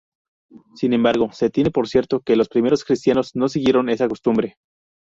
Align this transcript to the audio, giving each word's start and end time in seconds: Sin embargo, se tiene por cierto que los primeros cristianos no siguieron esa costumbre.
Sin 0.73 0.93
embargo, 0.93 1.29
se 1.31 1.51
tiene 1.51 1.69
por 1.69 1.87
cierto 1.87 2.21
que 2.21 2.35
los 2.35 2.49
primeros 2.49 2.83
cristianos 2.83 3.35
no 3.35 3.47
siguieron 3.47 3.87
esa 3.87 4.07
costumbre. 4.07 4.55